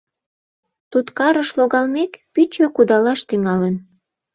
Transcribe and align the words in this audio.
Туткарыш 0.91 1.49
логалмек, 1.57 2.11
«пӱчӧ» 2.33 2.65
кудалаш 2.75 3.19
тӱҥалын... 3.29 3.75